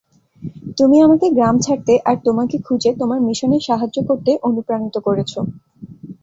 [0.77, 5.39] তুমি আমাকে গ্রাম ছাড়তে আর তোমাকে খুঁজে তোমার মিশনে সাহায্য করতে অনুপ্রাণিত করেছো।